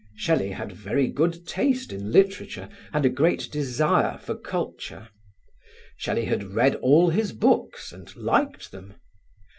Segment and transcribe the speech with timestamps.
[0.15, 5.09] Shelley had very good taste in literature and a great desire for culture.
[5.95, 8.95] Shelley had read all his books and liked them.